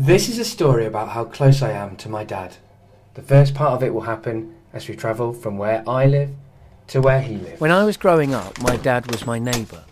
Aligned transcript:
This 0.00 0.30
is 0.30 0.38
a 0.38 0.46
story 0.46 0.86
about 0.86 1.10
how 1.10 1.24
close 1.24 1.60
I 1.60 1.72
am 1.72 1.94
to 1.96 2.08
my 2.08 2.24
dad. 2.24 2.56
The 3.12 3.20
first 3.20 3.52
part 3.54 3.74
of 3.74 3.82
it 3.82 3.92
will 3.92 4.00
happen 4.00 4.54
as 4.72 4.88
we 4.88 4.96
travel 4.96 5.34
from 5.34 5.58
where 5.58 5.86
I 5.86 6.06
live 6.06 6.30
to 6.86 7.02
where 7.02 7.20
he 7.20 7.36
lives. 7.36 7.60
When 7.60 7.70
I 7.70 7.84
was 7.84 7.98
growing 7.98 8.32
up, 8.32 8.58
my 8.62 8.76
dad 8.78 9.10
was 9.10 9.26
my 9.26 9.38
neighbour. 9.38 9.84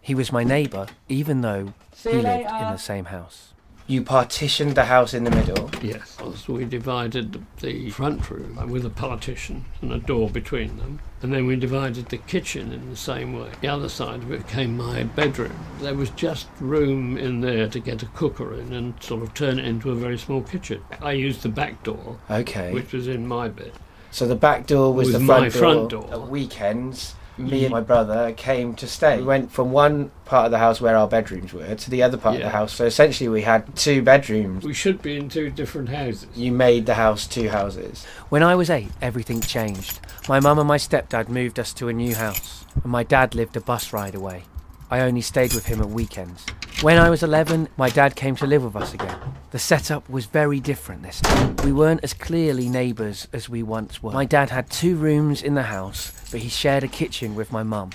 He 0.00 0.14
was 0.14 0.30
my 0.30 0.44
neighbour, 0.44 0.86
even 1.08 1.40
though 1.40 1.74
See 1.92 2.10
he 2.10 2.16
lived 2.18 2.44
later. 2.44 2.64
in 2.64 2.70
the 2.70 2.76
same 2.76 3.06
house. 3.06 3.52
You 3.90 4.02
partitioned 4.02 4.76
the 4.76 4.84
house 4.84 5.14
in 5.14 5.24
the 5.24 5.32
middle. 5.32 5.68
Yes. 5.82 6.16
So 6.36 6.52
we 6.52 6.64
divided 6.64 7.44
the 7.58 7.90
front 7.90 8.30
room 8.30 8.56
uh, 8.56 8.64
with 8.64 8.86
a 8.86 8.90
partition 8.90 9.64
and 9.82 9.92
a 9.92 9.98
door 9.98 10.30
between 10.30 10.76
them. 10.76 11.00
And 11.22 11.32
then 11.34 11.44
we 11.48 11.56
divided 11.56 12.06
the 12.06 12.18
kitchen 12.18 12.72
in 12.72 12.88
the 12.88 12.96
same 12.96 13.36
way. 13.36 13.50
The 13.60 13.66
other 13.66 13.88
side 13.88 14.22
of 14.22 14.30
it 14.30 14.46
became 14.46 14.76
my 14.76 15.02
bedroom. 15.02 15.58
There 15.80 15.94
was 15.96 16.10
just 16.10 16.46
room 16.60 17.18
in 17.18 17.40
there 17.40 17.66
to 17.66 17.80
get 17.80 18.04
a 18.04 18.06
cooker 18.06 18.54
in 18.54 18.72
and 18.72 18.94
sort 19.02 19.24
of 19.24 19.34
turn 19.34 19.58
it 19.58 19.64
into 19.64 19.90
a 19.90 19.96
very 19.96 20.18
small 20.18 20.42
kitchen. 20.42 20.84
I 21.02 21.10
used 21.10 21.42
the 21.42 21.48
back 21.48 21.82
door, 21.82 22.20
Okay. 22.30 22.72
which 22.72 22.92
was 22.92 23.08
in 23.08 23.26
my 23.26 23.48
bed. 23.48 23.72
So 24.12 24.28
the 24.28 24.36
back 24.36 24.68
door 24.68 24.94
was, 24.94 25.08
Was 25.08 25.14
the 25.14 25.18
my 25.18 25.50
front, 25.50 25.90
front 25.90 25.90
door. 25.90 26.08
At 26.12 26.28
weekends, 26.28 27.16
me 27.38 27.64
and 27.64 27.72
my 27.72 27.80
brother 27.80 28.32
came 28.32 28.74
to 28.74 28.86
stay. 28.86 29.18
We 29.18 29.24
went 29.24 29.50
from 29.50 29.72
one 29.72 30.10
part 30.24 30.46
of 30.46 30.50
the 30.50 30.58
house 30.58 30.80
where 30.80 30.96
our 30.96 31.08
bedrooms 31.08 31.52
were 31.52 31.74
to 31.74 31.90
the 31.90 32.02
other 32.02 32.16
part 32.16 32.36
of 32.36 32.42
the 32.42 32.50
house. 32.50 32.72
So 32.72 32.84
essentially, 32.84 33.28
we 33.28 33.42
had 33.42 33.74
two 33.76 34.02
bedrooms. 34.02 34.64
We 34.64 34.74
should 34.74 35.02
be 35.02 35.16
in 35.16 35.28
two 35.28 35.50
different 35.50 35.88
houses. 35.88 36.26
You 36.34 36.52
made 36.52 36.86
the 36.86 36.94
house 36.94 37.26
two 37.26 37.48
houses. 37.48 38.04
When 38.28 38.42
I 38.42 38.54
was 38.54 38.70
eight, 38.70 38.90
everything 39.00 39.40
changed. 39.40 40.00
My 40.28 40.40
mum 40.40 40.58
and 40.58 40.68
my 40.68 40.78
stepdad 40.78 41.28
moved 41.28 41.58
us 41.58 41.72
to 41.74 41.88
a 41.88 41.92
new 41.92 42.14
house, 42.14 42.64
and 42.82 42.92
my 42.92 43.02
dad 43.02 43.34
lived 43.34 43.56
a 43.56 43.60
bus 43.60 43.92
ride 43.92 44.14
away. 44.14 44.44
I 44.90 45.00
only 45.00 45.20
stayed 45.20 45.54
with 45.54 45.66
him 45.66 45.80
at 45.80 45.88
weekends. 45.88 46.44
When 46.82 46.96
I 46.96 47.10
was 47.10 47.22
11, 47.22 47.68
my 47.76 47.90
dad 47.90 48.16
came 48.16 48.34
to 48.36 48.46
live 48.46 48.64
with 48.64 48.74
us 48.74 48.94
again. 48.94 49.18
The 49.50 49.58
setup 49.58 50.08
was 50.08 50.24
very 50.24 50.60
different 50.60 51.02
this 51.02 51.20
time. 51.20 51.54
We 51.56 51.72
weren't 51.72 52.00
as 52.02 52.14
clearly 52.14 52.70
neighbours 52.70 53.28
as 53.34 53.50
we 53.50 53.62
once 53.62 54.02
were. 54.02 54.12
My 54.12 54.24
dad 54.24 54.48
had 54.48 54.70
two 54.70 54.96
rooms 54.96 55.42
in 55.42 55.54
the 55.54 55.64
house, 55.64 56.10
but 56.30 56.40
he 56.40 56.48
shared 56.48 56.82
a 56.82 56.88
kitchen 56.88 57.34
with 57.34 57.52
my 57.52 57.62
mum. 57.62 57.90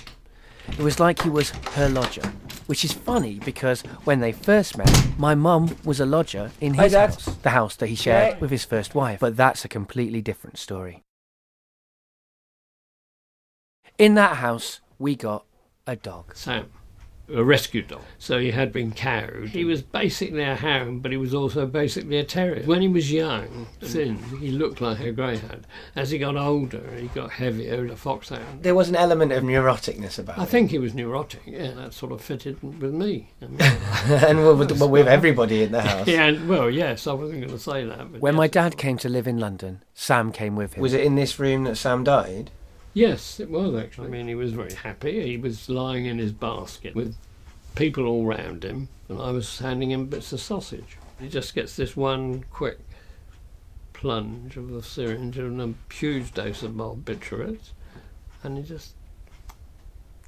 It 0.68 0.78
was 0.78 1.00
like 1.00 1.22
he 1.22 1.30
was 1.30 1.50
her 1.74 1.88
lodger, 1.88 2.32
which 2.66 2.84
is 2.84 2.92
funny 2.92 3.40
because 3.44 3.80
when 4.04 4.20
they 4.20 4.30
first 4.30 4.78
met, 4.78 4.90
my 5.18 5.34
mum 5.34 5.76
was 5.84 5.98
a 5.98 6.06
lodger 6.06 6.52
in 6.60 6.74
his 6.74 6.92
Dad. 6.92 7.10
house, 7.10 7.24
the 7.42 7.50
house 7.50 7.74
that 7.76 7.88
he 7.88 7.96
shared 7.96 8.34
Yeah. 8.34 8.38
with 8.38 8.50
his 8.52 8.64
first 8.64 8.94
wife. 8.94 9.18
But 9.18 9.36
that's 9.36 9.64
a 9.64 9.68
completely 9.68 10.20
different 10.22 10.58
story. 10.58 11.02
In 13.98 14.14
that 14.14 14.36
house, 14.36 14.80
we 14.98 15.16
got 15.16 15.44
a 15.88 15.96
dog. 15.96 16.36
Sam, 16.36 16.70
a 17.32 17.42
rescue 17.42 17.82
dog. 17.82 18.02
So 18.18 18.38
he 18.38 18.50
had 18.50 18.72
been 18.72 18.92
cowed. 18.92 19.48
He 19.48 19.64
was 19.64 19.82
basically 19.82 20.42
a 20.42 20.54
hound, 20.54 21.02
but 21.02 21.10
he 21.10 21.16
was 21.16 21.34
also 21.34 21.66
basically 21.66 22.18
a 22.18 22.24
terrier. 22.24 22.64
When 22.64 22.82
he 22.82 22.88
was 22.88 23.12
young, 23.12 23.46
mm. 23.80 23.88
thin, 23.88 24.16
he 24.40 24.50
looked 24.50 24.80
like 24.80 25.00
a 25.00 25.12
greyhound. 25.12 25.66
As 25.94 26.10
he 26.10 26.18
got 26.18 26.36
older, 26.36 26.82
he 26.96 27.08
got 27.08 27.30
heavier, 27.32 27.86
a 27.86 27.96
foxhound. 27.96 28.62
There 28.62 28.74
was 28.74 28.88
an 28.88 28.96
element 28.96 29.32
of 29.32 29.42
neuroticness 29.42 30.18
about 30.18 30.38
I 30.38 30.44
it. 30.44 30.48
think 30.48 30.70
he 30.70 30.78
was 30.78 30.94
neurotic. 30.94 31.42
Yeah, 31.46 31.72
that 31.72 31.94
sort 31.94 32.12
of 32.12 32.20
fitted 32.20 32.62
with 32.62 32.94
me. 32.94 33.30
I 33.42 33.46
mean, 33.46 33.60
and 33.60 34.46
with, 34.46 34.70
with, 34.70 34.82
with 34.82 35.08
everybody 35.08 35.62
in 35.62 35.72
the 35.72 35.82
house. 35.82 36.06
yeah, 36.06 36.32
well, 36.46 36.70
yes, 36.70 37.06
I 37.06 37.12
wasn't 37.12 37.40
going 37.40 37.52
to 37.52 37.58
say 37.58 37.84
that. 37.84 38.12
But 38.12 38.20
When 38.20 38.34
yes, 38.34 38.38
my 38.38 38.48
dad 38.48 38.76
came 38.76 38.98
to 38.98 39.08
live 39.08 39.26
in 39.26 39.38
London, 39.38 39.82
Sam 39.94 40.32
came 40.32 40.56
with 40.56 40.74
him. 40.74 40.82
Was 40.82 40.92
it 40.92 41.04
in 41.04 41.16
this 41.16 41.38
room 41.38 41.64
that 41.64 41.76
Sam 41.76 42.04
died? 42.04 42.50
Yes, 42.96 43.40
it 43.40 43.50
was 43.50 43.74
actually. 43.74 44.06
I 44.06 44.10
mean, 44.10 44.26
he 44.26 44.34
was 44.34 44.54
very 44.54 44.72
happy. 44.72 45.20
He 45.22 45.36
was 45.36 45.68
lying 45.68 46.06
in 46.06 46.16
his 46.16 46.32
basket 46.32 46.94
with 46.94 47.14
people 47.74 48.06
all 48.06 48.24
round 48.24 48.64
him, 48.64 48.88
and 49.10 49.20
I 49.20 49.32
was 49.32 49.58
handing 49.58 49.90
him 49.90 50.06
bits 50.06 50.32
of 50.32 50.40
sausage. 50.40 50.96
He 51.20 51.28
just 51.28 51.54
gets 51.54 51.76
this 51.76 51.94
one 51.94 52.44
quick 52.50 52.78
plunge 53.92 54.56
of 54.56 54.70
the 54.70 54.82
syringe 54.82 55.36
and 55.36 55.60
a 55.60 55.74
huge 55.92 56.32
dose 56.32 56.62
of 56.62 56.72
barbiturates, 56.72 57.72
and 58.42 58.56
he 58.56 58.64
just 58.64 58.94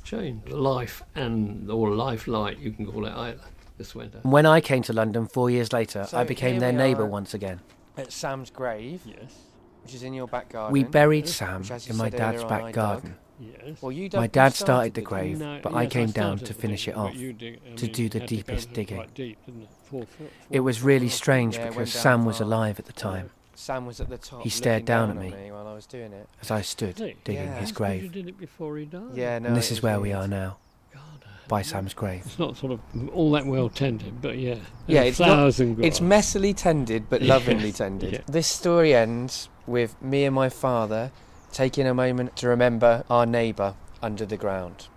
changed. 0.04 0.50
Life 0.50 1.03
and, 1.15 1.71
or 1.71 1.92
life 1.92 2.28
light, 2.28 2.59
you 2.59 2.71
can 2.72 2.84
call 2.84 3.06
it 3.06 3.15
either. 3.15 3.41
Just 3.78 3.94
went 3.94 4.15
out. 4.15 4.26
When 4.26 4.44
I 4.44 4.60
came 4.60 4.82
to 4.82 4.92
London 4.92 5.26
four 5.26 5.48
years 5.48 5.72
later, 5.72 6.04
So 6.06 6.19
I 6.19 6.25
became 6.25 6.59
their 6.59 6.72
neighbour 6.72 7.06
once 7.06 7.32
again. 7.32 7.60
At 7.97 8.12
Sam's 8.12 8.50
grave, 8.50 9.00
Yes, 9.06 9.34
which 9.83 9.94
is 9.94 10.03
in 10.03 10.15
your 10.15 10.27
back 10.28 10.50
garden. 10.50 10.72
We 10.72 10.84
buried 10.84 11.25
Which, 11.25 11.34
Sam 11.34 11.62
in 11.89 11.97
my 11.97 12.09
dad's 12.11 12.43
earlier 12.43 12.43
on, 12.43 12.49
back 12.49 12.62
I 12.62 12.65
dug. 12.66 12.75
garden. 12.75 13.15
yes. 13.41 13.81
Well, 13.83 13.93
you 13.93 14.09
My 14.12 14.27
dad 14.27 14.55
started 14.55 14.94
the 14.94 15.00
dig. 15.00 15.09
grave, 15.09 15.39
No, 15.39 15.61
but 15.62 15.75
I 15.75 15.83
yes, 15.83 15.93
came 15.93 16.11
down 16.11 16.39
to 16.39 16.55
finish 16.55 16.84
digging, 16.87 17.00
it 17.00 17.05
off. 17.05 17.39
dig- 17.39 17.61
I 17.72 17.75
to 17.77 17.87
do 17.89 18.09
the 18.09 18.19
had 18.21 18.28
to 18.28 18.34
go 18.34 18.43
deepest 18.43 18.72
digging. 18.72 19.06
deep, 19.15 19.39
it? 19.47 19.55
Four 19.84 20.05
foot, 20.05 20.31
It 20.50 20.61
was 20.61 20.83
really 20.83 21.09
strange 21.09 21.56
Yeah, 21.56 21.69
because 21.71 21.93
Sam 21.93 22.25
was 22.27 22.41
alive 22.41 22.78
at 22.78 22.84
the 22.87 22.93
time 22.93 23.31
Sam 23.55 23.87
was 23.87 24.00
at 24.00 24.09
the 24.09 24.19
top. 24.19 24.43
He 24.43 24.50
stared 24.50 24.83
looking 24.83 24.87
down 24.87 25.11
at 25.11 25.16
on 25.16 25.22
me. 25.31 25.50
while 25.50 25.66
I 25.66 25.75
was 25.75 25.87
doing 25.87 26.12
it. 26.12 26.28
as 26.43 26.50
I 26.53 26.60
stood 26.60 26.97
Hey. 26.99 27.16
digging 27.25 27.43
Yeah. 27.43 27.59
his 27.59 27.71
That's 27.71 27.72
'cause 27.72 27.91
You 27.95 28.00
grave. 28.03 28.12
did 28.12 28.28
it 28.28 28.39
before 28.39 28.77
he 28.77 28.84
died. 28.84 29.03
Yeah, 29.15 29.39
no. 29.41 29.49
And 29.49 29.56
this 29.56 29.66
is 29.72 29.78
was 29.78 29.83
where 29.83 29.99
we 30.00 30.12
are 30.12 30.28
now, 30.28 30.59
God, 30.95 31.03
by 31.49 31.62
Sam's 31.62 31.93
grave. 31.95 32.22
It's 32.25 32.39
not 32.39 32.56
sort 32.56 32.71
of 32.72 32.81
all 33.12 33.33
that 33.33 33.47
well 33.47 33.69
tended, 33.69 34.21
but 34.22 34.39
yeah. 34.39 34.56
Yeah, 34.87 35.00
And 35.00 35.09
it's 35.09 35.19
not- 35.19 35.27
flowers 35.28 35.59
and 35.59 35.75
grass. 35.75 35.87
It's 35.89 35.99
messily 36.00 36.55
tended, 36.55 37.09
but 37.10 37.21
Yes, 37.22 37.28
lovingly 37.31 37.72
tended. 37.83 38.12
yeah. 38.12 38.21
This 38.28 38.47
story 38.47 38.95
ends 38.95 39.49
with 39.68 40.00
me 40.02 40.24
and 40.24 40.34
my 40.34 40.48
father 40.48 41.12
taking 41.52 41.86
a 41.86 41.94
moment 41.94 42.36
to 42.36 42.48
remember 42.48 43.04
our 43.08 43.26
neighbour 43.26 43.74
under 44.02 44.26
the 44.26 44.36
ground. 44.36 44.88